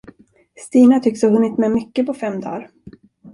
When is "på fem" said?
2.05-2.41